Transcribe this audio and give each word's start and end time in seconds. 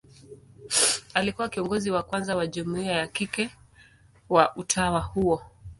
Alikuwa 1.13 1.49
kiongozi 1.49 1.91
wa 1.91 2.03
kwanza 2.03 2.35
wa 2.35 2.47
jumuia 2.47 2.91
ya 2.91 3.07
kike 3.07 3.49
wa 4.29 4.55
utawa 4.55 4.99
huo. 4.99 5.41